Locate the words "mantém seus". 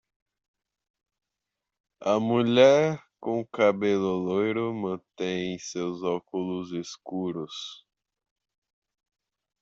4.73-6.01